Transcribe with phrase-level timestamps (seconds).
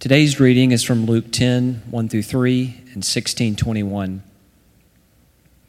[0.00, 4.22] Today's reading is from Luke 10 1 through 3 and 16 21.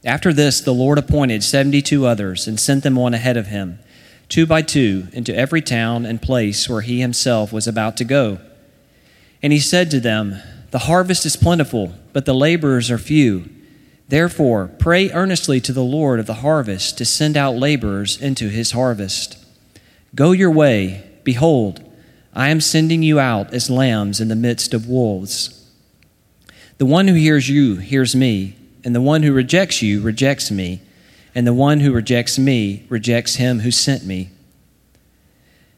[0.06, 3.80] After this, the Lord appointed 72 others and sent them on ahead of him,
[4.28, 8.38] two by two, into every town and place where he himself was about to go.
[9.42, 10.36] And he said to them,
[10.70, 13.50] The harvest is plentiful, but the laborers are few.
[14.10, 18.74] Therefore, pray earnestly to the Lord of the harvest to send out laborers into his
[18.74, 19.44] harvest.
[20.14, 21.04] Go your way.
[21.24, 21.89] Behold,
[22.40, 25.70] I am sending you out as lambs in the midst of wolves.
[26.78, 28.56] The one who hears you hears me
[28.86, 30.80] and the one who rejects you rejects me,
[31.36, 34.30] and the one who rejects me rejects him who sent me.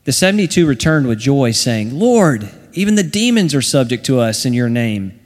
[0.03, 4.53] The 72 returned with joy, saying, Lord, even the demons are subject to us in
[4.53, 5.19] your name.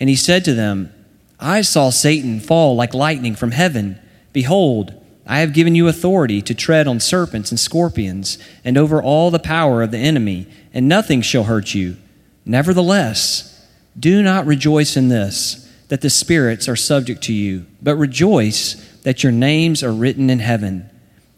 [0.00, 0.90] And he said to them,
[1.38, 4.00] I saw Satan fall like lightning from heaven.
[4.32, 4.94] Behold,
[5.30, 9.38] I have given you authority to tread on serpents and scorpions, and over all the
[9.38, 11.96] power of the enemy, and nothing shall hurt you.
[12.44, 13.66] Nevertheless,
[13.98, 19.22] do not rejoice in this that the spirits are subject to you, but rejoice that
[19.22, 20.88] your names are written in heaven.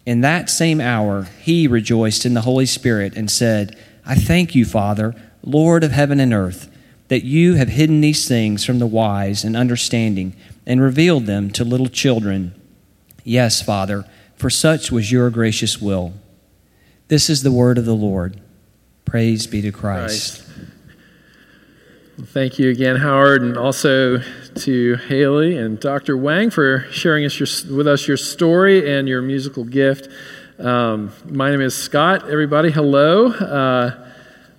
[0.05, 4.64] In that same hour, he rejoiced in the Holy Spirit and said, I thank you,
[4.64, 6.69] Father, Lord of heaven and earth,
[7.08, 10.34] that you have hidden these things from the wise and understanding
[10.67, 12.55] and revealed them to little children.
[13.25, 14.05] Yes, Father,
[14.36, 16.14] for such was your gracious will.
[17.08, 18.41] This is the word of the Lord.
[19.11, 20.44] Praise be to Christ.
[20.44, 20.66] Christ.
[22.27, 26.17] Thank you again, Howard, and also to Haley and Dr.
[26.17, 30.06] Wang for sharing us your, with us your story and your musical gift.
[30.61, 32.30] Um, my name is Scott.
[32.30, 33.33] Everybody, hello.
[33.33, 34.12] Uh,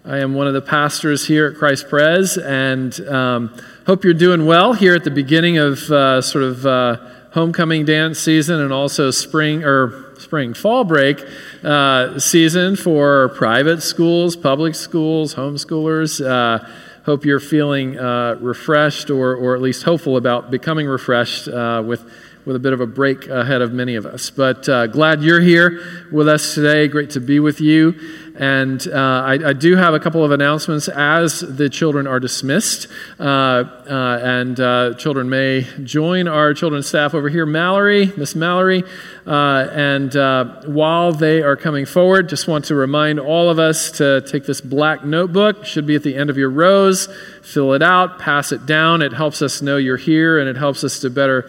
[0.03, 4.45] I am one of the pastors here at Christ Pres, and um, hope you're doing
[4.45, 6.97] well here at the beginning of uh, sort of uh,
[7.31, 11.25] homecoming dance season and also spring or spring fall break
[11.64, 16.26] uh, season for private schools, public schools, homeschoolers.
[16.26, 16.66] Uh,
[17.06, 22.09] hope you're feeling uh, refreshed or, or at least hopeful about becoming refreshed uh, with,
[22.45, 24.30] with a bit of a break ahead of many of us.
[24.30, 26.88] But uh, glad you're here with us today.
[26.88, 27.94] Great to be with you.
[28.41, 32.87] And uh, I, I, do have a couple of announcements as the children are dismissed.
[33.19, 37.45] Uh, uh, and uh, children may join our children's staff over here.
[37.45, 38.83] Mallory, Miss Mallory.
[39.27, 43.91] Uh, and uh, while they are coming forward, just want to remind all of us
[43.91, 47.09] to take this black notebook, should be at the end of your rows,
[47.43, 49.03] fill it out, pass it down.
[49.03, 51.47] It helps us know you're here and it helps us to better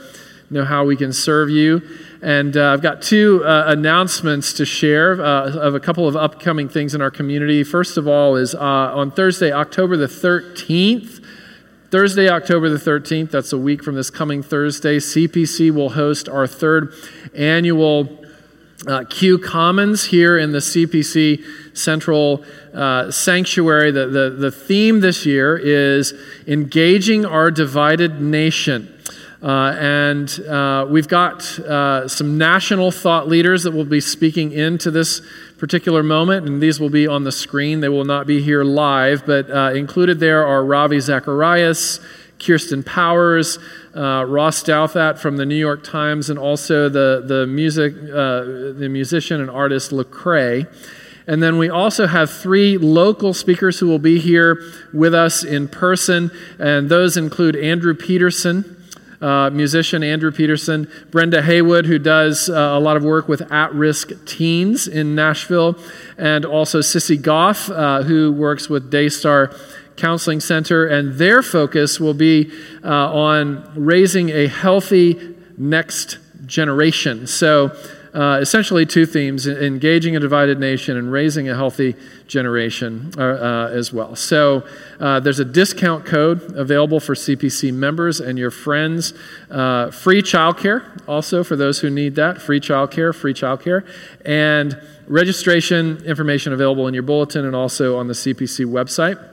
[0.51, 1.81] know how we can serve you.
[2.23, 6.69] And uh, I've got two uh, announcements to share uh, of a couple of upcoming
[6.69, 7.65] things in our community.
[7.65, 11.21] First of all, is uh, on Thursday, October the 13th.
[11.91, 16.47] Thursday, October the 13th, that's a week from this coming Thursday, CPC will host our
[16.47, 16.95] third
[17.35, 18.09] annual
[18.87, 23.91] uh, Q Commons here in the CPC Central uh, Sanctuary.
[23.91, 26.15] The, the, the theme this year is
[26.47, 28.92] Engaging Our Divided Nation.
[29.43, 34.89] Uh, and uh, we've got uh, some national thought leaders that will be speaking into
[34.89, 35.21] this
[35.59, 37.81] particular moment, and these will be on the screen.
[37.81, 41.99] They will not be here live, but uh, included there are Ravi Zacharias,
[42.39, 43.59] Kirsten Powers,
[43.97, 48.89] uh, Ross Douthat from the New York Times, and also the, the, music, uh, the
[48.89, 50.73] musician and artist Lecrae.
[51.27, 55.67] And then we also have three local speakers who will be here with us in
[55.67, 56.31] person,
[56.61, 58.82] and those include Andrew Peterson
[59.23, 63.73] uh, musician Andrew Peterson, Brenda Haywood, who does uh, a lot of work with at
[63.73, 65.79] risk teens in Nashville,
[66.19, 69.55] and also Sissy Goff, uh, who works with Daystar
[69.97, 70.87] Counseling Center.
[70.87, 72.53] And their focus will be
[72.85, 77.27] uh, on raising a healthy next generation.
[77.27, 77.77] So,
[78.15, 81.95] uh, essentially two themes engaging a divided nation and raising a healthy
[82.27, 84.15] generation uh, uh, as well.
[84.17, 84.67] So
[85.01, 89.15] uh, there's a discount code available for CPC members and your friends.
[89.51, 92.41] Uh, free childcare, also for those who need that.
[92.41, 93.87] Free childcare, free childcare.
[94.25, 99.32] And registration information available in your bulletin and also on the CPC website.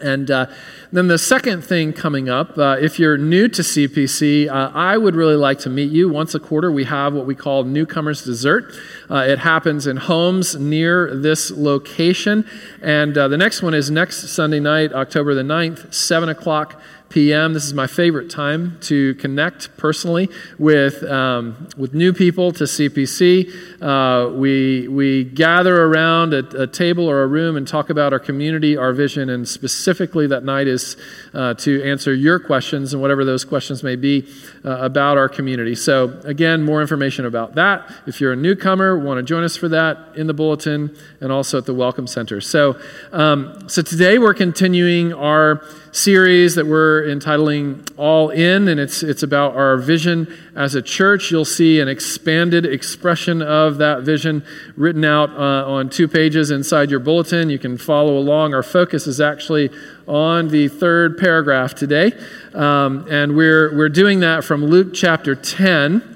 [0.00, 0.46] And uh,
[0.92, 5.14] then the second thing coming up, uh, if you're new to CPC, uh, I would
[5.14, 6.08] really like to meet you.
[6.08, 8.72] Once a quarter, we have what we call Newcomers Dessert.
[9.10, 12.46] Uh, it happens in homes near this location.
[12.82, 17.54] And uh, the next one is next Sunday night, October the 9th, 7 o'clock p.m.
[17.54, 23.80] This is my favorite time to connect personally with, um, with new people to CPC.
[23.80, 28.18] Uh, we, we gather around a, a, table or a room and talk about our
[28.18, 30.96] community, our vision, and specifically that night is
[31.32, 34.28] uh, to answer your questions and whatever those questions may be
[34.64, 35.74] uh, about our community.
[35.74, 37.90] So, again, more information about that.
[38.06, 41.58] If you're a newcomer, want to join us for that in the bulletin and also
[41.58, 42.40] at the Welcome Center.
[42.40, 42.78] So,
[43.12, 45.62] um, so today we're continuing our
[45.96, 51.30] series that we're entitling All In, and it's, it's about our vision as a church.
[51.30, 54.44] You'll see an expanded expression of that vision
[54.76, 57.48] written out uh, on two pages inside your bulletin.
[57.48, 58.52] You can follow along.
[58.52, 59.70] Our focus is actually
[60.06, 62.12] on the third paragraph today,
[62.52, 66.12] um, and we're, we're doing that from Luke chapter 10.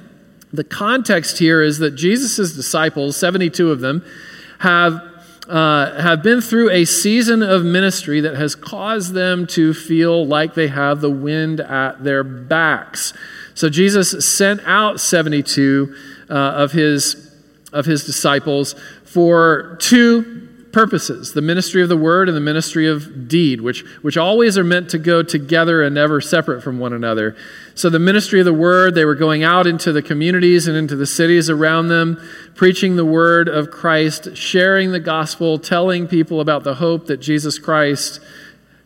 [0.53, 4.05] The context here is that Jesus' disciples, 72 of them,
[4.59, 5.10] have
[5.51, 10.55] uh, have been through a season of ministry that has caused them to feel like
[10.55, 13.13] they have the wind at their backs.
[13.55, 15.95] So Jesus sent out 72
[16.31, 17.35] uh, of, his,
[17.73, 23.29] of his disciples for two purposes the ministry of the word and the ministry of
[23.29, 27.37] deed, which, which always are meant to go together and never separate from one another.
[27.75, 30.97] So, the ministry of the word, they were going out into the communities and into
[30.97, 32.21] the cities around them,
[32.55, 37.59] preaching the word of Christ, sharing the gospel, telling people about the hope that Jesus
[37.59, 38.21] Christ,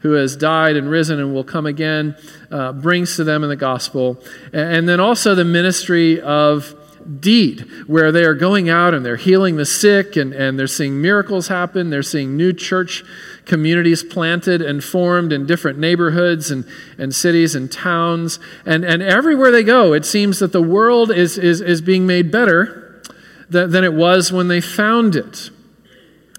[0.01, 2.17] who has died and risen and will come again,
[2.51, 4.23] uh, brings to them in the gospel.
[4.53, 6.75] And then also the ministry of
[7.21, 11.01] deed where they are going out and they're healing the sick and, and they're seeing
[11.01, 11.91] miracles happen.
[11.91, 13.05] They're seeing new church
[13.45, 16.65] communities planted and formed in different neighborhoods and,
[16.99, 18.39] and cities and towns.
[18.65, 22.31] And, and everywhere they go, it seems that the world is, is, is being made
[22.31, 23.03] better
[23.49, 25.51] than, than it was when they found it.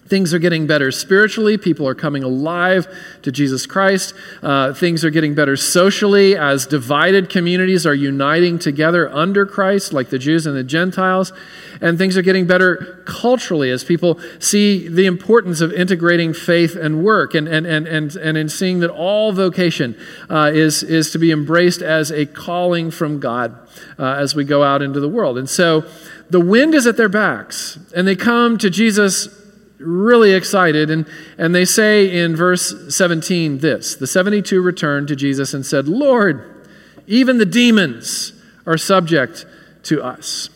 [0.07, 1.57] Things are getting better spiritually.
[1.57, 2.87] People are coming alive
[3.23, 4.13] to Jesus Christ.
[4.43, 10.11] Uh, things are getting better socially as divided communities are uniting together under Christ, like
[10.11, 11.33] the Jews and the Gentiles.
[11.81, 17.03] And things are getting better culturally as people see the importance of integrating faith and
[17.03, 19.97] work and, and, and, and, and in seeing that all vocation
[20.29, 23.57] uh, is, is to be embraced as a calling from God
[23.97, 25.39] uh, as we go out into the world.
[25.39, 25.83] And so
[26.29, 29.44] the wind is at their backs, and they come to Jesus
[29.79, 30.89] really excited.
[30.89, 31.07] And,
[31.37, 36.67] and they say in verse 17 this The 72 returned to Jesus and said, Lord,
[37.07, 38.33] even the demons
[38.65, 39.45] are subject
[39.83, 40.49] to us.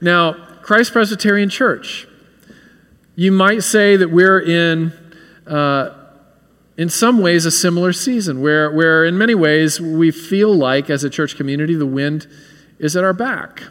[0.00, 0.32] Now,
[0.62, 2.06] Christ Presbyterian Church,
[3.14, 4.92] you might say that we're in,
[5.46, 5.94] uh,
[6.76, 11.04] in some ways, a similar season where, where, in many ways, we feel like, as
[11.04, 12.26] a church community, the wind
[12.78, 13.64] is at our back.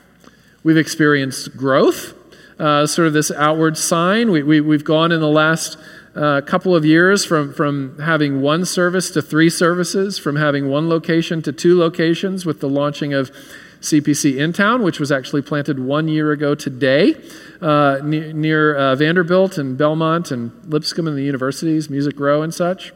[0.64, 2.14] We've experienced growth
[2.60, 4.32] uh, sort of this outward sign.
[4.32, 5.78] We, we, we've gone in the last
[6.16, 10.90] uh, couple of years from, from having one service to three services, from having one
[10.90, 13.32] location to two locations with the launching of
[13.82, 17.16] CPC in town, which was actually planted one year ago today
[17.62, 22.54] uh, near, near uh, Vanderbilt and Belmont and Lipscomb and the universities, Music Row and
[22.54, 22.92] such.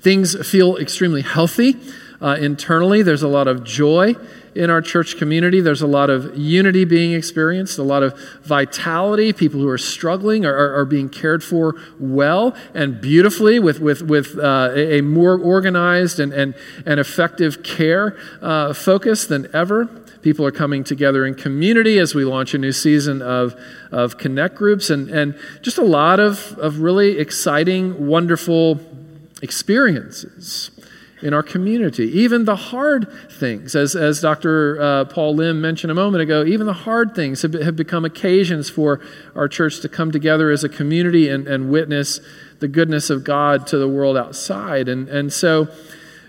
[0.00, 1.76] Things feel extremely healthy
[2.20, 3.02] uh, internally.
[3.02, 4.16] There's a lot of joy
[4.54, 5.60] in our church community.
[5.60, 9.32] There's a lot of unity being experienced, a lot of vitality.
[9.32, 14.02] People who are struggling are, are, are being cared for well and beautifully with, with,
[14.02, 16.54] with uh, a, more organized and, and,
[16.86, 19.86] and effective care uh, focus than ever.
[20.22, 23.56] People are coming together in community as we launch a new season of,
[23.90, 28.80] of connect groups and, and just a lot of, of really exciting, wonderful
[29.42, 30.70] experiences
[31.22, 32.04] in our community.
[32.10, 34.80] Even the hard things, as, as Dr.
[34.80, 38.68] Uh, Paul Lim mentioned a moment ago, even the hard things have, have become occasions
[38.68, 39.00] for
[39.34, 42.20] our church to come together as a community and, and witness
[42.58, 44.88] the goodness of God to the world outside.
[44.88, 45.68] And, and so,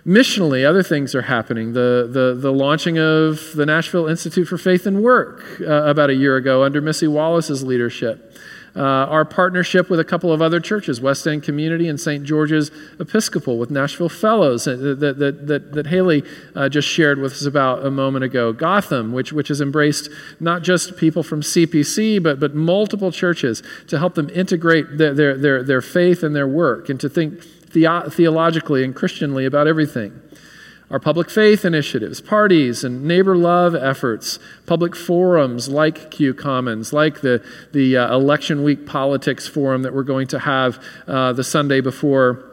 [0.05, 1.73] missionally, other things are happening.
[1.73, 6.15] The, the, the launching of the Nashville Institute for Faith and Work uh, about a
[6.15, 8.31] year ago under Missy Wallace's leadership.
[8.75, 12.23] Uh, our partnership with a couple of other churches, West End Community and St.
[12.23, 16.23] George's Episcopal, with Nashville Fellows that, that, that, that Haley
[16.55, 18.51] uh, just shared with us about a moment ago.
[18.51, 23.99] Gotham, which, which has embraced not just people from CPC, but, but multiple churches to
[23.99, 27.41] help them integrate their, their, their, their faith and their work and to think
[27.73, 30.19] the- theologically and Christianly about everything
[30.93, 37.21] our public faith initiatives, parties, and neighbor love efforts, public forums like Q Commons, like
[37.21, 41.81] the, the uh, election week politics forum that we're going to have uh, the Sunday
[41.81, 42.45] before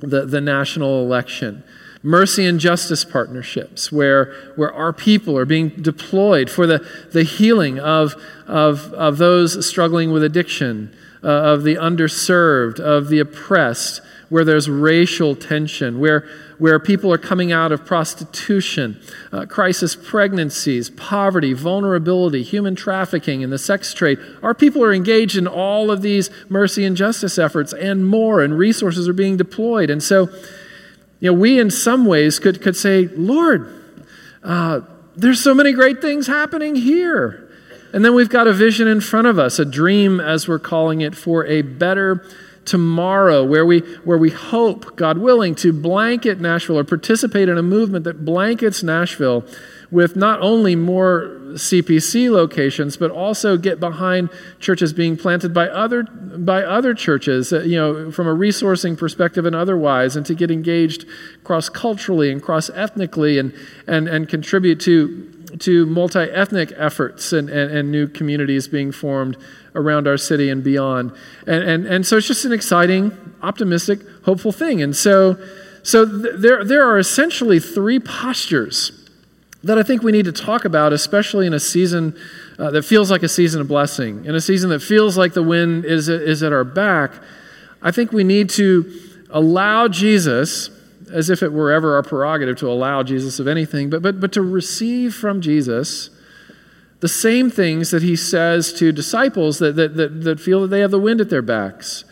[0.00, 1.62] the, the national election.
[2.02, 6.78] Mercy and justice partnerships, where, where our people are being deployed for the,
[7.12, 8.14] the healing of,
[8.46, 14.00] of, of those struggling with addiction, uh, of the underserved, of the oppressed
[14.32, 18.98] where there's racial tension, where, where people are coming out of prostitution,
[19.30, 24.18] uh, crisis pregnancies, poverty, vulnerability, human trafficking, and the sex trade.
[24.42, 28.56] Our people are engaged in all of these mercy and justice efforts and more, and
[28.56, 29.90] resources are being deployed.
[29.90, 30.30] And so,
[31.20, 33.70] you know, we in some ways could, could say, Lord,
[34.42, 34.80] uh,
[35.14, 37.50] there's so many great things happening here.
[37.92, 41.02] And then we've got a vision in front of us, a dream, as we're calling
[41.02, 42.24] it, for a better
[42.64, 47.62] tomorrow where we, where we hope, God willing, to blanket Nashville or participate in a
[47.62, 49.44] movement that blankets Nashville
[49.90, 56.04] with not only more CPC locations, but also get behind churches being planted by other,
[56.04, 60.50] by other churches, uh, you know, from a resourcing perspective and otherwise, and to get
[60.50, 61.04] engaged
[61.44, 63.54] cross culturally and cross ethnically and,
[63.86, 69.36] and, and contribute to, to multi ethnic efforts and, and, and new communities being formed
[69.74, 71.12] around our city and beyond.
[71.46, 74.82] And, and, and so it's just an exciting, optimistic, hopeful thing.
[74.82, 75.38] And so,
[75.82, 78.98] so th- there, there are essentially three postures
[79.64, 82.16] that I think we need to talk about, especially in a season
[82.58, 85.42] uh, that feels like a season of blessing, in a season that feels like the
[85.42, 87.12] wind is, is at our back.
[87.80, 88.92] I think we need to
[89.30, 90.70] allow Jesus,
[91.12, 94.32] as if it were ever our prerogative to allow Jesus of anything, but, but, but
[94.32, 96.10] to receive from Jesus
[97.00, 100.80] the same things that he says to disciples that, that, that, that feel that they
[100.80, 102.04] have the wind at their backs.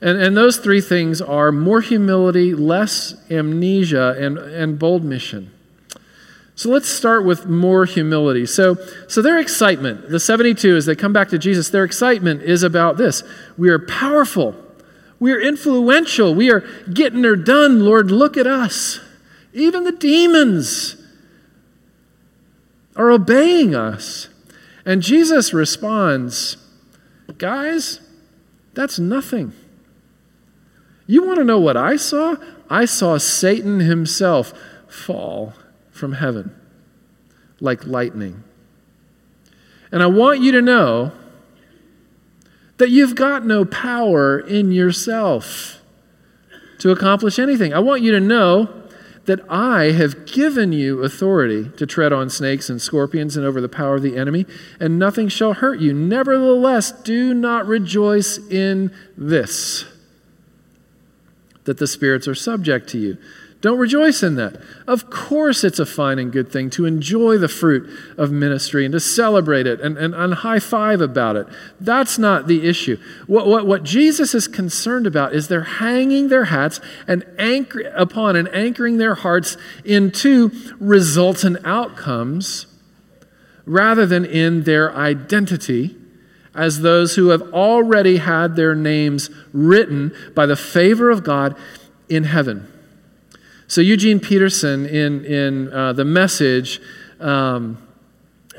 [0.00, 5.52] And, and those three things are more humility, less amnesia, and, and bold mission.
[6.56, 8.46] So let's start with more humility.
[8.46, 8.76] So,
[9.08, 12.96] so their excitement, the 72, as they come back to Jesus, their excitement is about
[12.96, 13.22] this.
[13.56, 14.56] We are powerful.
[15.18, 16.34] We are influential.
[16.34, 16.60] We are
[16.92, 17.80] getting her done.
[17.80, 19.00] Lord, look at us.
[19.52, 20.96] Even the demons
[22.94, 24.28] are obeying us.
[24.84, 26.56] And Jesus responds,
[27.38, 28.00] Guys,
[28.74, 29.52] that's nothing.
[31.06, 32.36] You want to know what I saw?
[32.68, 34.52] I saw Satan himself
[34.88, 35.54] fall
[35.90, 36.54] from heaven
[37.60, 38.42] like lightning.
[39.90, 41.12] And I want you to know
[42.78, 45.82] that you've got no power in yourself
[46.78, 47.72] to accomplish anything.
[47.72, 48.82] I want you to know
[49.24, 53.68] that I have given you authority to tread on snakes and scorpions and over the
[53.68, 54.46] power of the enemy,
[54.78, 55.92] and nothing shall hurt you.
[55.92, 59.84] Nevertheless, do not rejoice in this,
[61.64, 63.18] that the spirits are subject to you.
[63.66, 64.60] Don't rejoice in that.
[64.86, 68.92] Of course, it's a fine and good thing to enjoy the fruit of ministry and
[68.92, 71.48] to celebrate it and, and, and high five about it.
[71.80, 72.96] That's not the issue.
[73.26, 78.36] What, what, what Jesus is concerned about is they're hanging their hats and anchor, upon
[78.36, 82.66] and anchoring their hearts into results and outcomes
[83.64, 85.96] rather than in their identity
[86.54, 91.56] as those who have already had their names written by the favor of God
[92.08, 92.72] in heaven.
[93.68, 96.80] So, Eugene Peterson, in, in uh, the message,
[97.18, 97.78] um,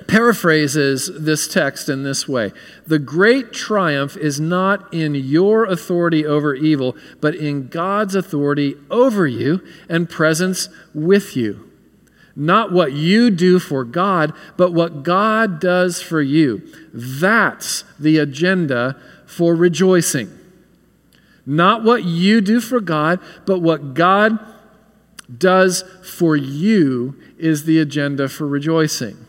[0.07, 2.51] paraphrases this text in this way
[2.85, 9.25] The great triumph is not in your authority over evil, but in God's authority over
[9.25, 11.63] you and presence with you.
[12.35, 16.61] Not what you do for God, but what God does for you.
[16.93, 18.95] That's the agenda
[19.25, 20.29] for rejoicing.
[21.47, 24.37] Not what you do for God, but what God
[25.35, 29.25] does for you is the agenda for rejoicing.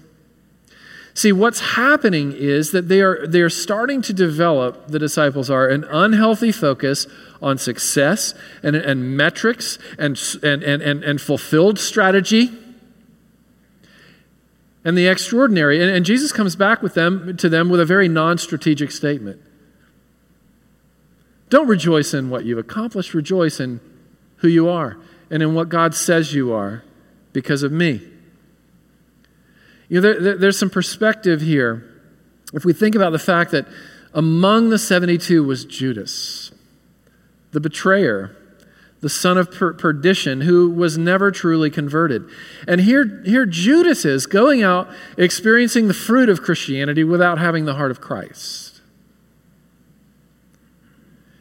[1.15, 5.67] See, what's happening is that they are, they are starting to develop, the disciples are,
[5.67, 7.09] an unhealthy focus
[7.43, 12.57] on success and, and metrics and, and, and, and, and fulfilled strategy
[14.85, 15.83] and the extraordinary.
[15.83, 19.41] And, and Jesus comes back with them, to them with a very non strategic statement.
[21.51, 23.81] Don't rejoice in what you've accomplished, rejoice in
[24.37, 24.99] who you are
[25.31, 26.83] and in what God says you are
[27.33, 28.01] because of me.
[29.89, 31.85] You know, there, there's some perspective here.
[32.53, 33.67] If we think about the fact that
[34.15, 36.51] among the 72 was Judas,
[37.53, 38.37] the betrayer,
[39.01, 42.25] the son of per- perdition, who was never truly converted.
[42.67, 47.75] And here, here Judas is going out experiencing the fruit of Christianity without having the
[47.75, 48.68] heart of Christ.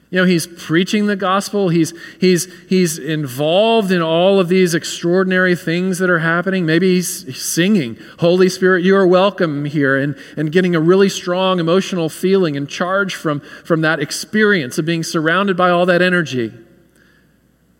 [0.09, 1.67] You know, he's preaching the gospel.
[1.67, 6.65] He's, he's, he's involved in all of these extraordinary things that are happening.
[6.65, 11.59] Maybe he's singing, Holy Spirit, you are welcome here, and, and getting a really strong
[11.59, 16.53] emotional feeling and charge from, from that experience of being surrounded by all that energy.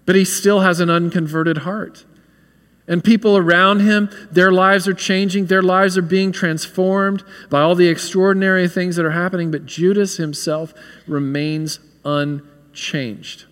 [0.06, 2.04] But he still has an unconverted heart.
[2.90, 7.76] And people around him, their lives are changing, their lives are being transformed by all
[7.76, 10.74] the extraordinary things that are happening, but Judas himself
[11.06, 13.46] remains unchanged.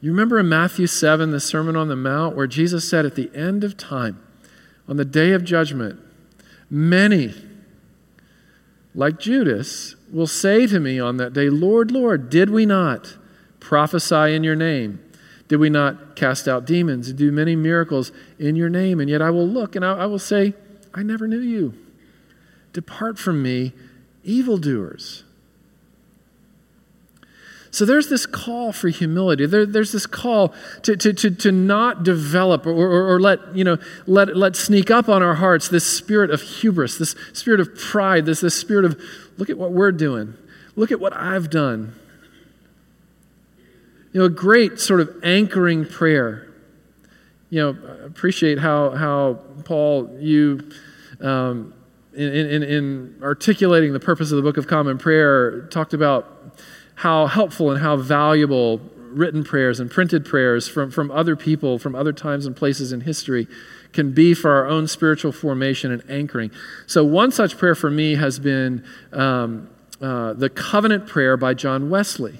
[0.00, 3.30] You remember in Matthew 7, the Sermon on the Mount, where Jesus said at the
[3.34, 4.20] end of time,
[4.88, 6.00] on the day of judgment,
[6.68, 7.32] many,
[8.96, 13.16] like Judas, will say to me on that day, Lord, Lord, did we not
[13.60, 14.98] prophesy in your name?
[15.46, 18.98] Did we not cast out demons and do many miracles in your name?
[18.98, 20.54] And yet I will look and I, I will say,
[20.92, 21.74] I never knew you.
[22.72, 23.72] Depart from me,
[24.24, 25.22] evildoers.
[27.72, 29.46] So there's this call for humility.
[29.46, 33.64] There, there's this call to, to, to, to not develop or, or, or, let, you
[33.64, 37.74] know, let, let sneak up on our hearts this spirit of hubris, this spirit of
[37.74, 39.00] pride, this, this spirit of,
[39.38, 40.34] look at what we're doing,
[40.76, 41.94] look at what I've done.
[44.12, 46.52] You know, a great sort of anchoring prayer.
[47.48, 47.68] You know,
[48.04, 50.70] appreciate how, how Paul, you,
[51.22, 51.72] um,
[52.12, 56.31] in, in, in articulating the purpose of the Book of Common Prayer, talked about
[57.02, 58.80] how helpful and how valuable
[59.10, 63.00] written prayers and printed prayers from, from other people, from other times and places in
[63.00, 63.48] history,
[63.92, 66.48] can be for our own spiritual formation and anchoring.
[66.86, 69.68] So, one such prayer for me has been um,
[70.00, 72.38] uh, the covenant prayer by John Wesley,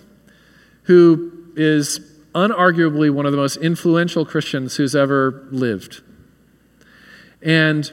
[0.84, 1.98] who is
[2.32, 6.02] unarguably one of the most influential Christians who's ever lived.
[7.42, 7.92] And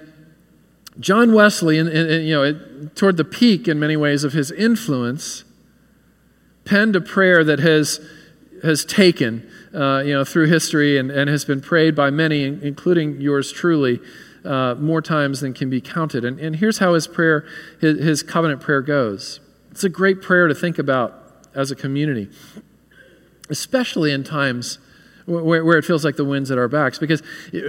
[1.00, 4.52] John Wesley, in, in, in you know, toward the peak in many ways of his
[4.52, 5.46] influence,
[6.70, 8.00] penned a prayer that has,
[8.62, 13.20] has taken uh, you know, through history and, and has been prayed by many, including
[13.20, 14.00] yours truly,
[14.46, 16.24] uh, more times than can be counted.
[16.24, 17.46] And, and here's how his prayer,
[17.82, 19.40] his, his covenant prayer goes.
[19.72, 21.14] It's a great prayer to think about
[21.56, 22.30] as a community,
[23.50, 24.78] especially in times
[25.26, 27.22] where, where, it feels like the wind's at our backs, because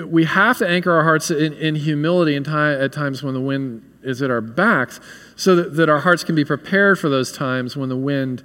[0.06, 3.82] we have to anchor our hearts in, in humility in at times when the wind
[4.02, 5.00] is at our backs,
[5.36, 8.42] so that, that our hearts can be prepared for those times when the wind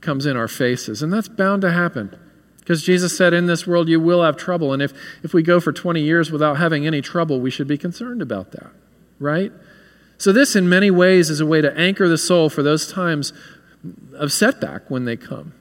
[0.00, 1.02] comes in our faces.
[1.02, 2.16] And that's bound to happen.
[2.58, 4.72] Because Jesus said, In this world you will have trouble.
[4.72, 7.78] And if, if we go for 20 years without having any trouble, we should be
[7.78, 8.70] concerned about that,
[9.18, 9.52] right?
[10.18, 13.32] So, this in many ways is a way to anchor the soul for those times
[14.12, 15.54] of setback when they come.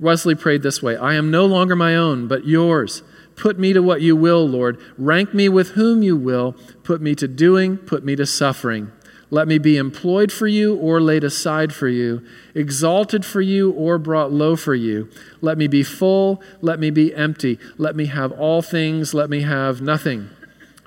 [0.00, 3.02] Wesley prayed this way I am no longer my own, but yours.
[3.36, 4.80] Put me to what you will, Lord.
[4.96, 6.56] Rank me with whom you will.
[6.84, 8.90] Put me to doing, put me to suffering.
[9.30, 13.98] Let me be employed for you or laid aside for you, exalted for you or
[13.98, 15.10] brought low for you.
[15.40, 17.58] Let me be full, let me be empty.
[17.76, 20.30] Let me have all things, let me have nothing.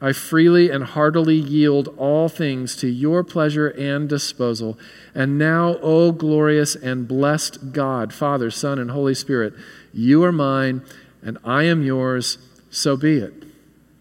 [0.02, 4.80] I freely and heartily yield all things to your pleasure and disposal.
[5.14, 9.54] And now, O glorious and blessed God, Father, Son, and Holy Spirit,
[9.94, 10.84] you are mine
[11.22, 12.38] and I am yours,
[12.70, 13.44] so be it.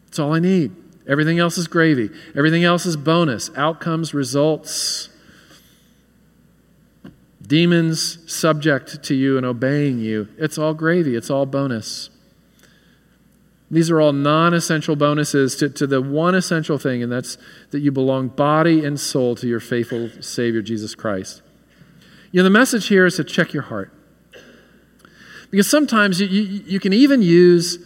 [0.06, 0.70] That's all I need.
[1.08, 2.10] Everything else is gravy.
[2.36, 3.50] Everything else is bonus.
[3.56, 5.08] Outcomes, results.
[7.44, 10.28] Demons subject to you and obeying you.
[10.36, 11.16] It's all gravy.
[11.16, 12.10] It's all bonus.
[13.70, 17.38] These are all non essential bonuses to, to the one essential thing, and that's
[17.70, 21.42] that you belong body and soul to your faithful Savior, Jesus Christ.
[22.32, 23.92] You know, the message here is to check your heart.
[25.50, 27.78] Because sometimes you, you, you can even use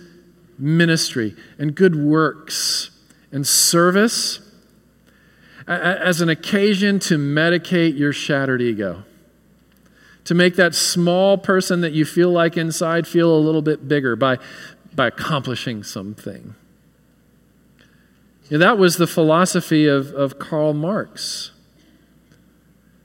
[0.58, 2.90] ministry and good works
[3.32, 4.40] and service
[5.66, 9.04] as an occasion to medicate your shattered ego.
[10.26, 14.14] To make that small person that you feel like inside feel a little bit bigger
[14.14, 14.38] by,
[14.94, 16.54] by accomplishing something.
[18.52, 21.52] Know, that was the philosophy of, of Karl Marx,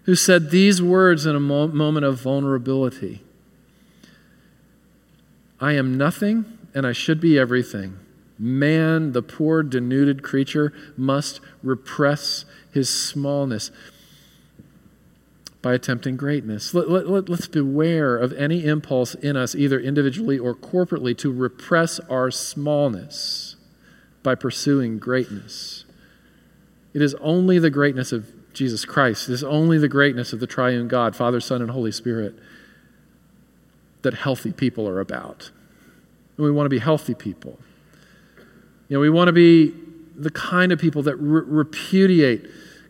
[0.04, 3.22] who said these words in a mo- moment of vulnerability
[5.60, 7.98] I am nothing and I should be everything.
[8.40, 13.72] Man, the poor, denuded creature, must repress his smallness
[15.62, 16.74] by attempting greatness.
[16.74, 21.32] Let, let, let, let's beware of any impulse in us, either individually or corporately, to
[21.32, 23.56] repress our smallness
[24.24, 25.86] by pursuing greatness.
[26.94, 30.48] It is only the greatness of Jesus Christ, it is only the greatness of the
[30.48, 32.36] triune God, Father, Son, and Holy Spirit,
[34.02, 35.52] that healthy people are about.
[36.38, 37.60] And we want to be healthy people.
[38.90, 39.74] You know, we want to be
[40.16, 42.46] the kind of people that re- repudiate,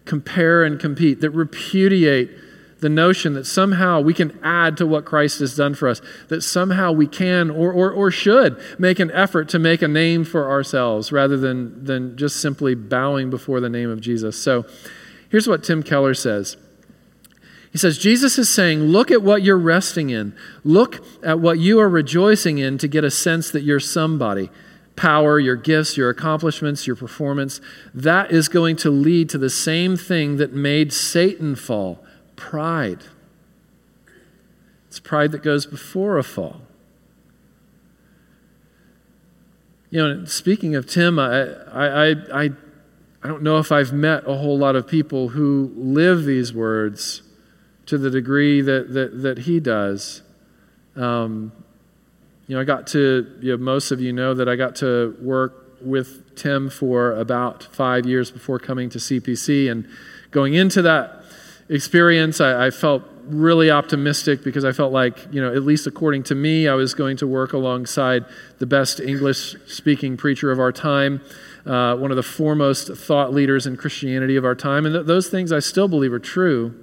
[0.05, 2.31] compare, and compete, that repudiate
[2.79, 6.41] the notion that somehow we can add to what Christ has done for us, that
[6.41, 10.49] somehow we can or, or, or should make an effort to make a name for
[10.49, 14.41] ourselves rather than, than just simply bowing before the name of Jesus.
[14.41, 14.65] So
[15.29, 16.55] here's what Tim Keller says.
[17.71, 20.35] He says, Jesus is saying, Look at what you're resting in.
[20.63, 24.49] Look at what you are rejoicing in to get a sense that you're somebody
[24.97, 27.61] power, your gifts, your accomplishments, your performance,
[27.93, 32.03] that is going to lead to the same thing that made Satan fall
[32.35, 33.03] pride.
[34.87, 36.61] It's pride that goes before a fall.
[39.89, 42.49] You know, speaking of Tim, I, I, I,
[43.23, 47.21] I don't know if I've met a whole lot of people who live these words
[47.85, 50.23] to the degree that, that, that he does.
[50.95, 51.51] Um,
[52.47, 55.15] you know, I got to, you know, most of you know that I got to
[55.21, 59.69] work with Tim for about five years before coming to CPC.
[59.69, 59.87] And
[60.31, 61.23] going into that
[61.69, 66.23] experience, I, I felt really optimistic because I felt like, you know, at least according
[66.23, 68.25] to me, I was going to work alongside
[68.59, 71.21] the best English speaking preacher of our time,
[71.65, 74.85] uh, one of the foremost thought leaders in Christianity of our time.
[74.85, 76.73] And th- those things I still believe are true.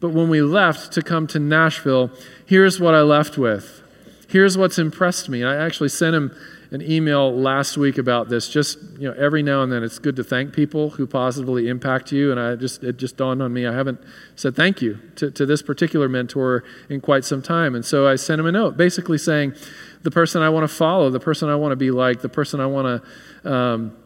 [0.00, 2.10] But when we left to come to Nashville,
[2.46, 3.82] here's what I left with.
[4.28, 5.42] Here's what's impressed me.
[5.42, 6.36] I actually sent him
[6.70, 8.46] an email last week about this.
[8.46, 12.12] Just you know, every now and then, it's good to thank people who positively impact
[12.12, 12.30] you.
[12.30, 13.98] And I just it just dawned on me I haven't
[14.36, 17.74] said thank you to, to this particular mentor in quite some time.
[17.74, 19.54] And so I sent him a note, basically saying,
[20.02, 22.60] the person I want to follow, the person I want to be like, the person
[22.60, 23.02] I want
[23.42, 23.96] to um,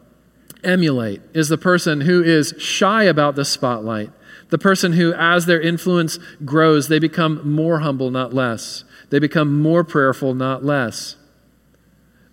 [0.63, 4.09] emulate, is the person who is shy about the spotlight
[4.53, 8.83] the person who, as their influence grows, they become more humble, not less.
[9.13, 11.17] They become more prayerful, not less.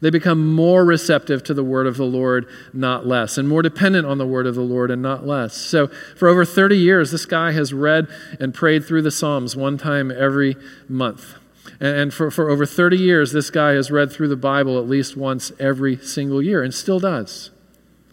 [0.01, 4.07] They become more receptive to the word of the Lord, not less, and more dependent
[4.07, 5.55] on the word of the Lord, and not less.
[5.55, 8.09] So, for over 30 years, this guy has read
[8.40, 10.57] and prayed through the Psalms one time every
[10.88, 11.35] month.
[11.81, 15.19] And for, for over 30 years, this guy has read through the Bible at least
[15.19, 17.51] once every single year, and still does.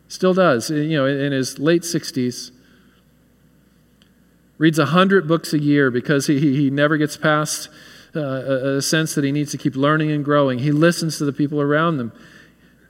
[0.09, 0.69] Still does.
[0.69, 2.51] You know, in his late 60s,
[4.57, 7.69] reads 100 books a year because he, he never gets past
[8.17, 10.59] uh, a, sense that he needs to keep learning and growing.
[10.59, 12.11] He listens to the people around him.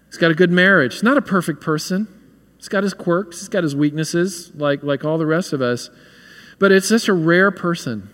[0.07, 0.93] He's got a good marriage.
[0.93, 2.07] He's not a perfect person.
[2.57, 5.89] He's got his quirks, he's got his weaknesses, like, like all the rest of us.
[6.59, 8.09] But it's such a rare person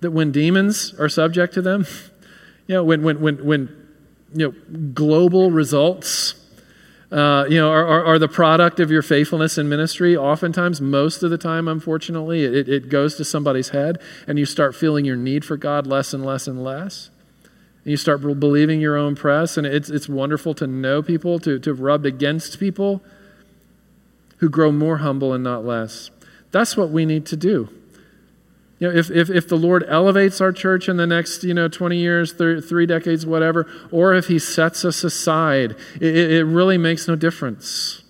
[0.00, 1.86] that when demons are subject to them,
[2.66, 3.88] you know, when, when, when, when
[4.32, 6.34] you know, global results
[7.14, 10.16] uh, you know, are, are, are, the product of your faithfulness in ministry.
[10.16, 14.74] Oftentimes, most of the time, unfortunately, it, it goes to somebody's head, and you start
[14.74, 17.10] feeling your need for God less and less and less.
[17.84, 21.60] And you start believing your own press, and it's, it's wonderful to know people, to,
[21.60, 23.00] to have rubbed against people
[24.38, 26.10] who grow more humble and not less.
[26.50, 27.68] That's what we need to do.
[28.84, 31.68] You know, if, if, if the Lord elevates our church in the next, you know,
[31.68, 36.76] 20 years, three, three decades, whatever, or if he sets us aside, it, it really
[36.76, 38.02] makes no difference.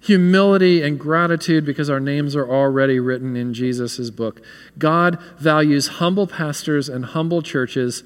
[0.00, 4.42] Humility and gratitude because our names are already written in Jesus' book.
[4.78, 8.02] God values humble pastors and humble churches,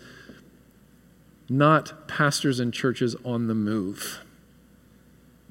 [1.49, 4.19] not pastors and churches on the move.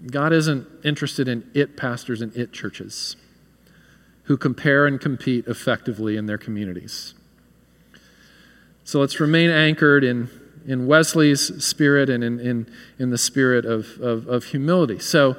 [0.06, 3.16] God isn't interested in it pastors and it churches
[4.28, 7.14] who compare and compete effectively in their communities.
[8.84, 10.30] So let's remain anchored in,
[10.68, 15.00] in Wesley's spirit and in, in, in the spirit of, of, of humility.
[15.00, 15.38] So,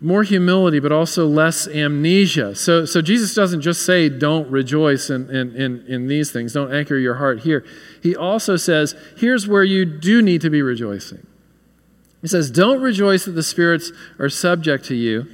[0.00, 2.56] more humility, but also less amnesia.
[2.56, 6.74] So, so Jesus doesn't just say, don't rejoice in, in, in, in, these things, don't
[6.74, 7.64] anchor your heart here.
[8.02, 11.24] He also says, here's where you do need to be rejoicing.
[12.20, 15.28] He says, don't rejoice that the spirits are subject to you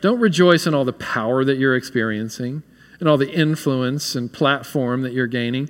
[0.00, 2.62] don't rejoice in all the power that you're experiencing
[2.98, 5.68] and all the influence and platform that you're gaining.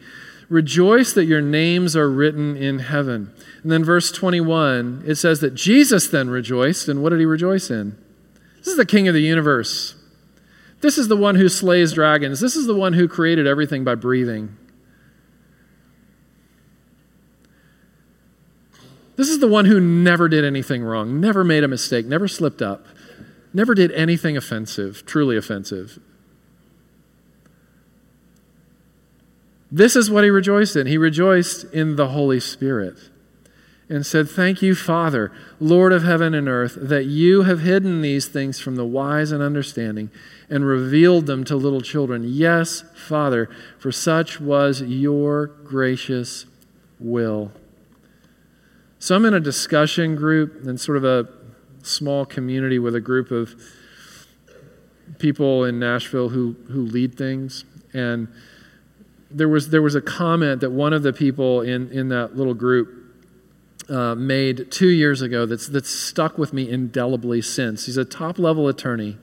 [0.49, 3.33] Rejoice that your names are written in heaven.
[3.63, 6.89] And then, verse 21, it says that Jesus then rejoiced.
[6.89, 7.97] And what did he rejoice in?
[8.59, 9.95] This is the King of the universe.
[10.81, 12.41] This is the one who slays dragons.
[12.41, 14.57] This is the one who created everything by breathing.
[19.17, 22.63] This is the one who never did anything wrong, never made a mistake, never slipped
[22.63, 22.87] up
[23.53, 25.99] never did anything offensive, truly offensive.
[29.73, 30.87] This is what he rejoiced in.
[30.87, 33.11] He rejoiced in the Holy Spirit
[33.89, 38.27] and said, Thank you, Father, Lord of heaven and earth, that you have hidden these
[38.27, 40.11] things from the wise and understanding
[40.49, 42.25] and revealed them to little children.
[42.27, 46.47] Yes, Father, for such was your gracious
[46.99, 47.53] will.
[48.99, 51.29] So I'm in a discussion group and sort of a
[51.83, 53.55] small community with a group of
[55.19, 57.65] people in Nashville who, who lead things.
[57.93, 58.29] And
[59.31, 62.55] there was, there was a comment that one of the people in, in that little
[62.55, 62.97] group
[63.89, 67.87] uh, made two years ago that's, that's stuck with me indelibly since.
[67.87, 69.19] He's a top level attorney.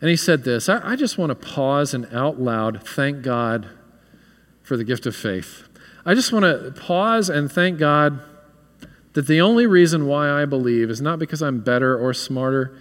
[0.00, 3.68] And he said this I, I just want to pause and out loud thank God
[4.62, 5.64] for the gift of faith.
[6.04, 8.20] I just want to pause and thank God
[9.12, 12.76] that the only reason why I believe is not because I'm better or smarter,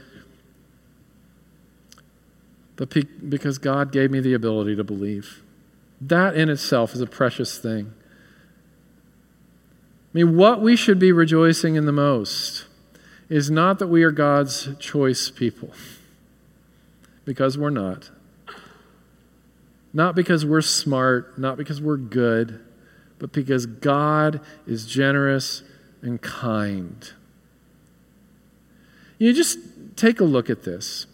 [2.75, 2.95] but
[3.29, 5.41] because God gave me the ability to believe.
[5.99, 7.93] That in itself is a precious thing.
[9.65, 12.65] I mean, what we should be rejoicing in the most
[13.27, 15.71] is not that we are God's choice people,
[17.25, 18.09] because we're not.
[19.93, 22.59] Not because we're smart, not because we're good,
[23.19, 25.63] but because God is generous
[26.01, 27.11] and kind.
[29.17, 29.59] You know, just
[29.95, 31.05] take a look at this.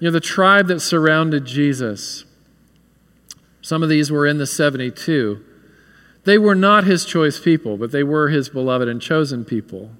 [0.00, 2.24] You know, the tribe that surrounded Jesus,
[3.60, 5.44] some of these were in the 72.
[6.24, 9.90] They were not his choice people, but they were his beloved and chosen people.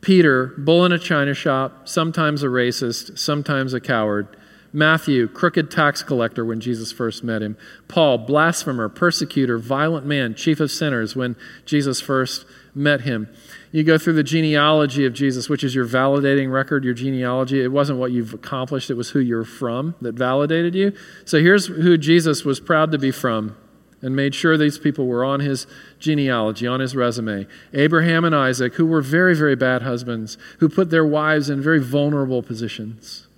[0.00, 4.26] Peter, bull in a china shop, sometimes a racist, sometimes a coward.
[4.72, 7.58] Matthew, crooked tax collector when Jesus first met him.
[7.88, 13.28] Paul, blasphemer, persecutor, violent man, chief of sinners when Jesus first met him.
[13.70, 17.62] You go through the genealogy of Jesus, which is your validating record, your genealogy.
[17.62, 20.92] It wasn't what you've accomplished, it was who you're from that validated you.
[21.26, 23.56] So here's who Jesus was proud to be from
[24.00, 25.66] and made sure these people were on his
[25.98, 27.46] genealogy, on his resume.
[27.72, 31.78] Abraham and Isaac, who were very, very bad husbands, who put their wives in very
[31.78, 33.28] vulnerable positions.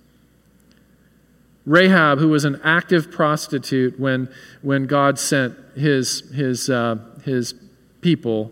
[1.65, 4.29] Rahab, who was an active prostitute when,
[4.61, 7.55] when God sent his, his, uh, his
[8.01, 8.51] people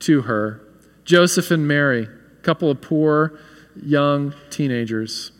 [0.00, 0.60] to her.
[1.04, 3.38] Joseph and Mary, a couple of poor
[3.82, 5.32] young teenagers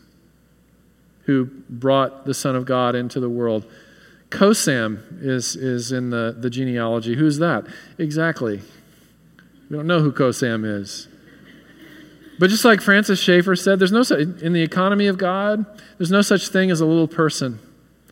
[1.25, 3.65] who brought the Son of God into the world.
[4.29, 7.15] Cosam is, is in the, the genealogy.
[7.15, 7.65] Who's that?
[7.97, 8.61] Exactly.
[9.69, 11.07] We don't know who Cosam is.
[12.41, 15.63] But just like Francis Schaeffer said, there's no in the economy of God,
[15.99, 17.59] there's no such thing as a little person.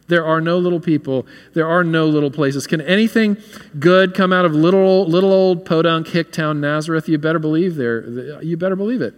[0.07, 1.25] There are no little people.
[1.55, 2.67] There are no little places.
[2.67, 3.37] Can anything
[3.79, 7.09] good come out of little, little old podunk Hicktown, Nazareth?
[7.09, 8.39] You better believe there.
[8.43, 9.15] You better believe it.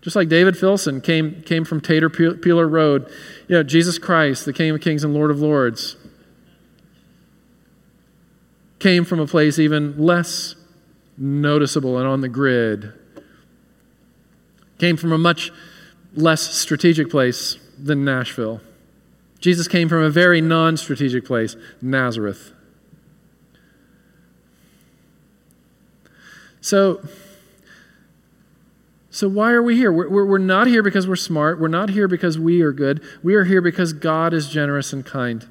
[0.00, 3.06] Just like David Filson came, came from Tater Peeler Road.
[3.46, 5.96] You know, Jesus Christ, the King of Kings and Lord of Lords,
[8.78, 10.54] came from a place even less
[11.18, 12.94] noticeable and on the grid.
[14.78, 15.50] Came from a much
[16.14, 18.60] less strategic place than Nashville.
[19.40, 22.52] Jesus came from a very non strategic place, Nazareth.
[26.60, 27.06] So,
[29.10, 29.92] so why are we here?
[29.92, 31.60] We're, we're not here because we're smart.
[31.60, 33.02] We're not here because we are good.
[33.22, 35.46] We are here because God is generous and kind.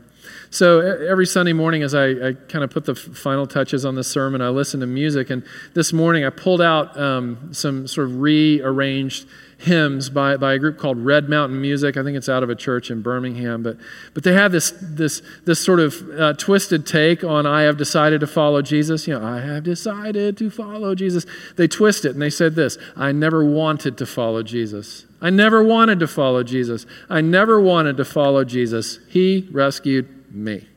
[0.49, 4.03] So every Sunday morning, as I, I kind of put the final touches on the
[4.03, 5.29] sermon, I listen to music.
[5.29, 9.27] And this morning, I pulled out um, some sort of rearranged
[9.63, 11.97] hymns by, by a group called Red Mountain Music.
[11.97, 13.63] I think it's out of a church in Birmingham.
[13.63, 13.77] But,
[14.13, 18.19] but they have this, this, this sort of uh, twisted take on I have decided
[18.21, 19.07] to follow Jesus.
[19.07, 21.25] You know, I have decided to follow Jesus.
[21.55, 25.05] They twist it and they said this I never wanted to follow Jesus.
[25.21, 26.85] I never wanted to follow Jesus.
[27.09, 28.99] I never wanted to follow Jesus.
[29.07, 30.67] He rescued me.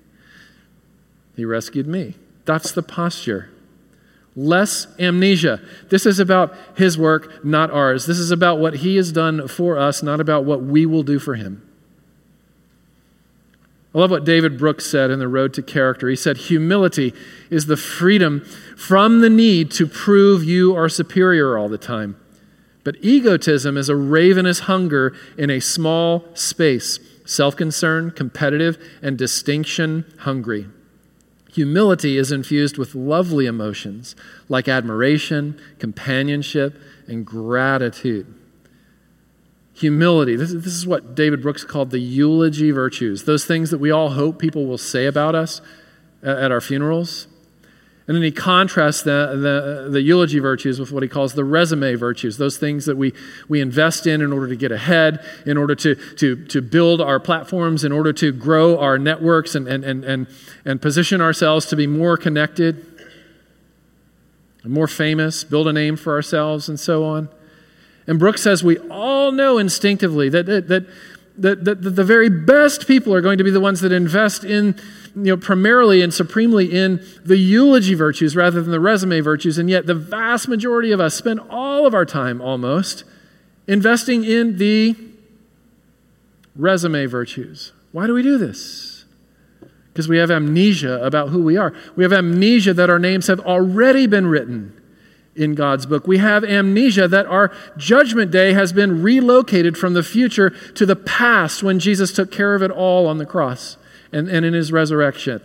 [1.35, 2.14] He rescued me.
[2.44, 3.51] That's the posture
[4.37, 5.61] less amnesia.
[5.88, 8.07] This is about his work, not ours.
[8.07, 11.18] This is about what he has done for us, not about what we will do
[11.18, 11.62] for him.
[13.94, 16.11] I love what David Brooks said in The Road to Character.
[16.11, 17.14] He said, Humility
[17.49, 18.44] is the freedom
[18.77, 22.16] from the need to prove you are superior all the time.
[22.85, 30.05] But egotism is a ravenous hunger in a small space, self concerned, competitive, and distinction
[30.18, 30.66] hungry.
[31.57, 34.14] Humility is infused with lovely emotions
[34.47, 38.27] like admiration, companionship, and gratitude.
[39.73, 43.90] Humility, this, this is what David Brooks called the eulogy virtues, those things that we
[43.90, 45.62] all hope people will say about us
[46.23, 47.27] at our funerals.
[48.09, 51.97] And then he contrasts the, the, the, eulogy virtues with what he calls the resume
[51.97, 53.12] virtues, those things that we,
[53.49, 57.19] we invest in in order to get ahead, in order to, to, to build our
[57.19, 60.29] platforms, in order to grow our networks and, and, and, and,
[60.64, 62.87] and position ourselves to be more connected,
[64.64, 67.29] more famous, build a name for ourselves, and so on.
[68.07, 70.87] And Brooks says we all know instinctively that, that, that,
[71.38, 74.79] that, that the very best people are going to be the ones that invest in
[75.14, 79.70] you know, primarily and supremely in the eulogy virtues rather than the resume virtues, and
[79.70, 83.05] yet the vast majority of us spend all of our time almost
[83.66, 84.94] investing in the
[86.55, 87.72] resume virtues.
[87.92, 89.05] Why do we do this?
[89.92, 91.72] Because we have amnesia about who we are.
[91.96, 94.79] We have amnesia that our names have already been written
[95.37, 96.07] in God's book.
[96.07, 100.96] We have amnesia that our judgment day has been relocated from the future to the
[100.96, 103.77] past when Jesus took care of it all on the cross
[104.12, 105.40] and, and in his resurrection.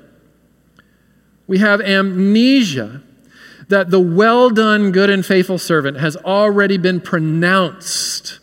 [1.48, 3.02] We have amnesia
[3.68, 8.40] that the well done, good and faithful servant has already been pronounced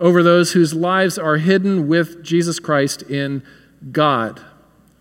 [0.00, 3.42] over those whose lives are hidden with Jesus Christ in
[3.92, 4.40] God.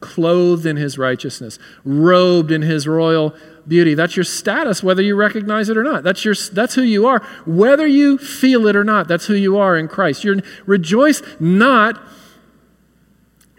[0.03, 3.33] clothed in his righteousness, robed in his royal
[3.67, 3.93] beauty.
[3.93, 6.03] That's your status, whether you recognize it or not.
[6.03, 7.19] That's, your, that's who you are.
[7.45, 10.23] Whether you feel it or not, that's who you are in Christ.
[10.23, 12.01] You're, rejoice not,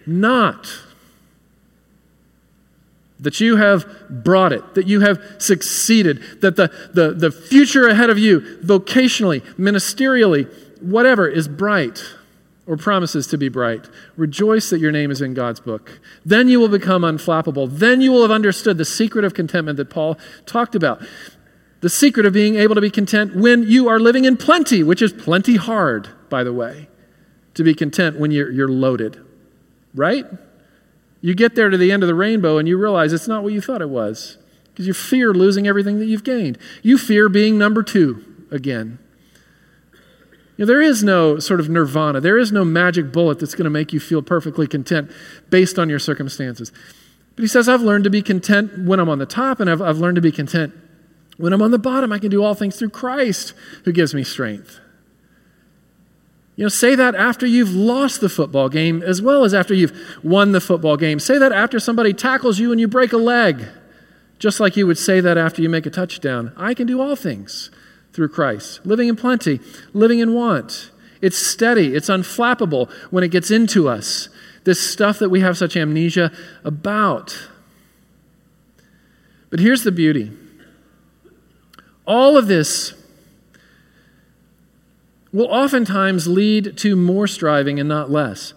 [0.06, 0.68] not
[3.20, 8.10] that you have brought it, that you have succeeded, that the, the, the future ahead
[8.10, 12.02] of you, vocationally, ministerially, whatever, is bright
[12.66, 13.88] or promises to be bright.
[14.16, 16.00] Rejoice that your name is in God's book.
[16.24, 17.68] Then you will become unflappable.
[17.70, 21.02] Then you will have understood the secret of contentment that Paul talked about.
[21.80, 25.02] The secret of being able to be content when you are living in plenty, which
[25.02, 26.88] is plenty hard, by the way,
[27.52, 29.20] to be content when you're, you're loaded.
[29.94, 30.24] Right?
[31.20, 33.52] You get there to the end of the rainbow and you realize it's not what
[33.52, 34.38] you thought it was
[34.74, 36.58] because you fear losing everything that you've gained.
[36.82, 38.98] You fear being number two again.
[40.56, 42.20] You know, there is no sort of nirvana.
[42.20, 45.10] There is no magic bullet that's going to make you feel perfectly content
[45.50, 46.70] based on your circumstances.
[47.34, 49.82] But he says, I've learned to be content when I'm on the top, and I've,
[49.82, 50.72] I've learned to be content
[51.36, 52.12] when I'm on the bottom.
[52.12, 54.78] I can do all things through Christ who gives me strength.
[56.54, 60.20] You know, say that after you've lost the football game as well as after you've
[60.22, 61.18] won the football game.
[61.18, 63.64] Say that after somebody tackles you and you break a leg,
[64.38, 66.52] just like you would say that after you make a touchdown.
[66.56, 67.70] I can do all things
[68.14, 68.86] through Christ.
[68.86, 69.60] Living in plenty,
[69.92, 70.90] living in want.
[71.20, 74.28] It's steady, it's unflappable when it gets into us.
[74.62, 76.32] This stuff that we have such amnesia
[76.64, 77.48] about.
[79.50, 80.32] But here's the beauty
[82.06, 82.94] all of this
[85.32, 88.54] will oftentimes lead to more striving and not less.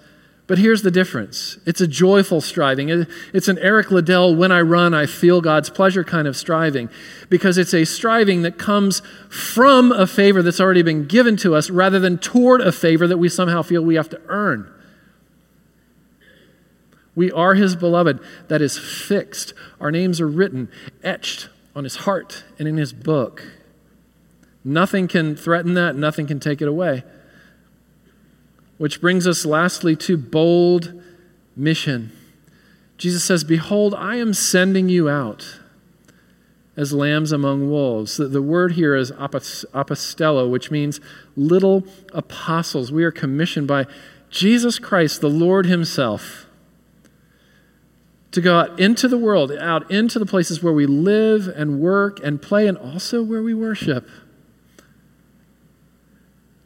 [0.47, 2.89] But here's the difference it's a joyful striving.
[3.33, 6.89] It's an Eric Liddell, when I run, I feel God's pleasure kind of striving,
[7.29, 11.69] because it's a striving that comes from a favor that's already been given to us
[11.69, 14.71] rather than toward a favor that we somehow feel we have to earn.
[17.13, 18.19] We are His beloved.
[18.47, 19.53] That is fixed.
[19.81, 20.69] Our names are written,
[21.03, 23.43] etched on His heart and in His book.
[24.63, 27.03] Nothing can threaten that, nothing can take it away.
[28.77, 31.01] Which brings us lastly to bold
[31.55, 32.11] mission.
[32.97, 35.59] Jesus says, Behold, I am sending you out
[36.75, 38.17] as lambs among wolves.
[38.17, 40.99] The, the word here is apostello, which means
[41.35, 42.91] little apostles.
[42.91, 43.85] We are commissioned by
[44.29, 46.45] Jesus Christ, the Lord Himself,
[48.31, 52.19] to go out into the world, out into the places where we live and work
[52.23, 54.07] and play, and also where we worship.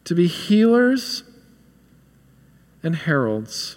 [0.04, 1.24] To be healers
[2.82, 3.76] and heralds,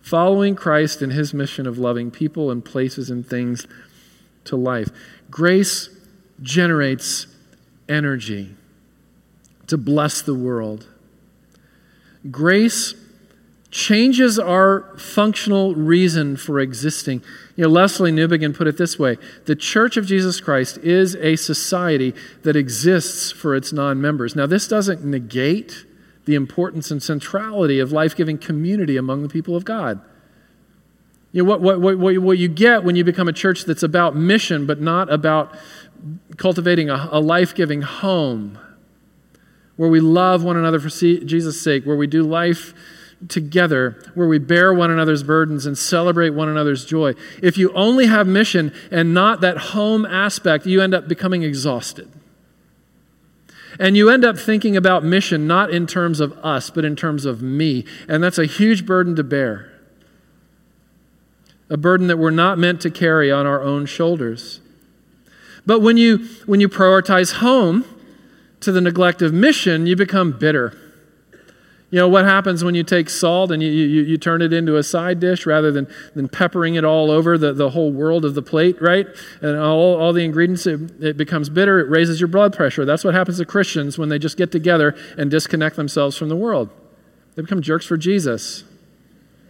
[0.00, 3.66] following Christ in his mission of loving people and places and things
[4.44, 4.88] to life.
[5.30, 5.88] Grace
[6.42, 7.26] generates
[7.88, 8.54] energy
[9.66, 10.88] to bless the world.
[12.30, 12.94] Grace
[13.70, 17.22] changes our functional reason for existing.
[17.54, 19.16] You know, Lesslie Newbigin put it this way
[19.46, 24.34] The Church of Jesus Christ is a society that exists for its non members.
[24.34, 25.84] Now, this doesn't negate
[26.24, 30.00] the importance and centrality of life giving community among the people of God.
[31.32, 34.16] You know, what, what, what, what you get when you become a church that's about
[34.16, 35.56] mission, but not about
[36.36, 38.58] cultivating a, a life giving home,
[39.76, 42.74] where we love one another for Jesus' sake, where we do life
[43.28, 47.14] together, where we bear one another's burdens and celebrate one another's joy.
[47.42, 52.10] If you only have mission and not that home aspect, you end up becoming exhausted.
[53.78, 57.24] And you end up thinking about mission not in terms of us, but in terms
[57.24, 57.84] of me.
[58.08, 59.70] And that's a huge burden to bear.
[61.68, 64.60] A burden that we're not meant to carry on our own shoulders.
[65.64, 67.84] But when you, when you prioritize home
[68.60, 70.76] to the neglect of mission, you become bitter
[71.90, 74.76] you know, what happens when you take salt and you, you, you turn it into
[74.76, 78.36] a side dish rather than, than peppering it all over the, the whole world of
[78.36, 79.08] the plate, right?
[79.42, 82.84] And all, all the ingredients, it, it becomes bitter, it raises your blood pressure.
[82.84, 86.36] That's what happens to Christians when they just get together and disconnect themselves from the
[86.36, 86.70] world.
[87.34, 88.62] They become jerks for Jesus.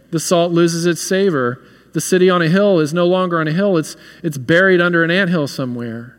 [0.09, 1.61] The salt loses its savor.
[1.93, 5.03] The city on a hill is no longer on a hill, it's, it's buried under
[5.03, 6.17] an anthill somewhere.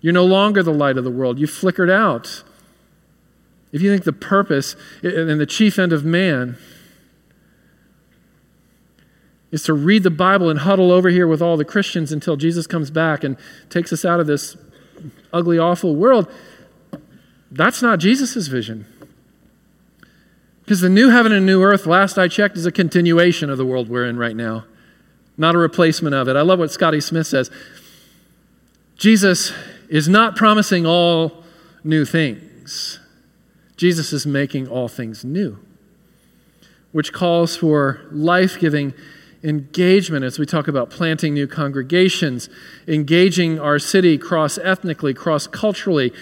[0.00, 1.38] You're no longer the light of the world.
[1.38, 2.42] You've flickered out.
[3.74, 6.56] If you think the purpose and the chief end of man
[9.50, 12.68] is to read the Bible and huddle over here with all the Christians until Jesus
[12.68, 13.36] comes back and
[13.70, 14.56] takes us out of this
[15.32, 16.32] ugly, awful world,
[17.50, 18.86] that's not Jesus' vision.
[20.60, 23.66] Because the new heaven and new earth, last I checked, is a continuation of the
[23.66, 24.66] world we're in right now,
[25.36, 26.36] not a replacement of it.
[26.36, 27.50] I love what Scotty Smith says.
[28.96, 29.52] Jesus
[29.88, 31.42] is not promising all
[31.82, 33.00] new things.
[33.76, 35.58] Jesus is making all things new,
[36.92, 38.94] which calls for life giving
[39.42, 42.48] engagement as we talk about planting new congregations,
[42.88, 46.12] engaging our city cross ethnically, cross culturally,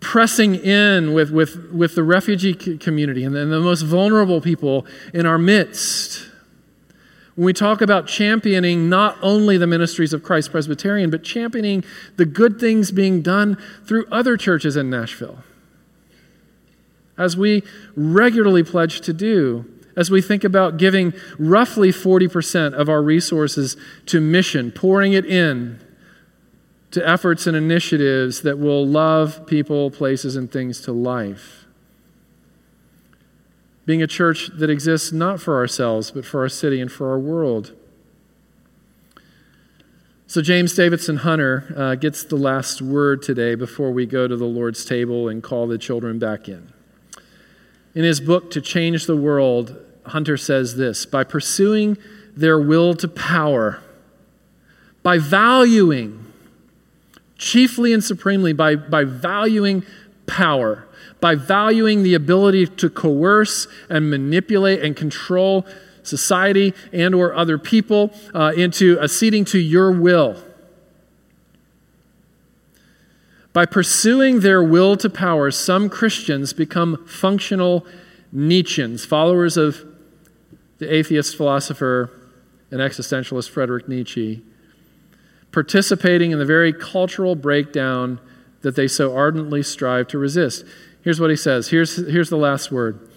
[0.00, 4.86] pressing in with, with, with the refugee community and the, and the most vulnerable people
[5.12, 6.26] in our midst.
[7.34, 11.84] When we talk about championing not only the ministries of Christ Presbyterian, but championing
[12.16, 15.44] the good things being done through other churches in Nashville.
[17.18, 17.64] As we
[17.96, 19.66] regularly pledge to do,
[19.96, 25.80] as we think about giving roughly 40% of our resources to mission, pouring it in
[26.92, 31.66] to efforts and initiatives that will love people, places, and things to life.
[33.84, 37.18] Being a church that exists not for ourselves, but for our city and for our
[37.18, 37.74] world.
[40.26, 44.44] So, James Davidson Hunter uh, gets the last word today before we go to the
[44.44, 46.72] Lord's table and call the children back in.
[47.94, 49.76] In his book, To Change the World,
[50.06, 51.96] Hunter says this By pursuing
[52.36, 53.80] their will to power,
[55.02, 56.24] by valuing
[57.36, 59.84] chiefly and supremely by, by valuing
[60.26, 60.86] power,
[61.20, 65.66] by valuing the ability to coerce and manipulate and control
[66.02, 70.36] society and or other people uh, into acceding to your will
[73.52, 77.86] by pursuing their will to power some christians become functional
[78.34, 79.84] nietzscheans followers of
[80.78, 82.10] the atheist philosopher
[82.70, 84.42] and existentialist frederick nietzsche
[85.52, 88.20] participating in the very cultural breakdown
[88.62, 90.64] that they so ardently strive to resist.
[91.02, 91.68] Here's what he says.
[91.68, 93.07] Here's, here's the last word.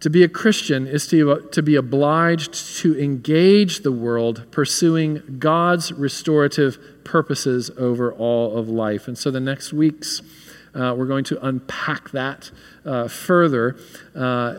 [0.00, 5.92] To be a Christian is to, to be obliged to engage the world pursuing God's
[5.92, 9.08] restorative purposes over all of life.
[9.08, 10.22] And so the next weeks,
[10.74, 12.50] uh, we're going to unpack that
[12.86, 13.76] uh, further.
[14.14, 14.54] Uh,